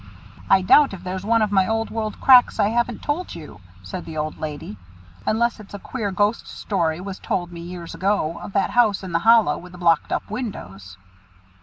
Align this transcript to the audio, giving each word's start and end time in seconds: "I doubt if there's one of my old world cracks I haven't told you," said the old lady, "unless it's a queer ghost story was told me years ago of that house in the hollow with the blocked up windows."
"I 0.49 0.63
doubt 0.63 0.95
if 0.95 1.03
there's 1.03 1.23
one 1.23 1.43
of 1.43 1.51
my 1.51 1.67
old 1.67 1.91
world 1.91 2.19
cracks 2.19 2.59
I 2.59 2.69
haven't 2.69 3.03
told 3.03 3.35
you," 3.35 3.61
said 3.83 4.03
the 4.05 4.17
old 4.17 4.39
lady, 4.39 4.77
"unless 5.27 5.59
it's 5.59 5.75
a 5.75 5.77
queer 5.77 6.09
ghost 6.09 6.47
story 6.47 6.99
was 6.99 7.19
told 7.19 7.51
me 7.51 7.61
years 7.61 7.93
ago 7.93 8.39
of 8.39 8.53
that 8.53 8.71
house 8.71 9.03
in 9.03 9.11
the 9.11 9.19
hollow 9.19 9.59
with 9.59 9.73
the 9.73 9.77
blocked 9.77 10.11
up 10.11 10.27
windows." 10.27 10.97